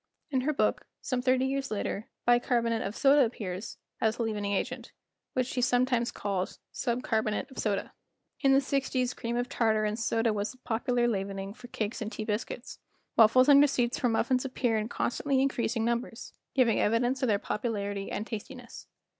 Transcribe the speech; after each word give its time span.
In 0.31 0.41
her 0.41 0.51
book, 0.53 0.87
some 1.03 1.21
thirty 1.21 1.45
years 1.45 1.69
later, 1.69 2.09
bicarbonate 2.25 2.81
of 2.81 2.95
soda 2.95 3.23
appears 3.23 3.77
as 3.99 4.17
a 4.17 4.23
leavening 4.23 4.51
agent, 4.53 4.93
which 5.33 5.45
she 5.45 5.61
sometimes 5.61 6.09
calls 6.11 6.57
"sub 6.71 7.03
carbonate 7.03 7.51
of 7.51 7.59
soda." 7.59 7.93
In 8.39 8.51
the 8.53 8.61
sixties 8.61 9.13
cream 9.13 9.37
of 9.37 9.47
tartar 9.47 9.85
and 9.85 9.99
soda 9.99 10.33
was 10.33 10.53
the 10.53 10.57
popular 10.63 11.07
leavening 11.07 11.53
for 11.53 11.67
cakes 11.67 12.01
and 12.01 12.11
tea 12.11 12.25
biscuits; 12.25 12.79
waffles 13.15 13.47
and 13.47 13.61
receipts 13.61 13.99
for 13.99 14.09
muffins 14.09 14.43
appear 14.43 14.75
in 14.75 14.89
constantly 14.89 15.39
increasing 15.39 15.85
numbers, 15.85 16.33
giving 16.55 16.79
evidence 16.79 17.21
of 17.21 17.27
their 17.27 17.37
popularity 17.37 18.09
and 18.09 18.25
tastiness. 18.25 18.87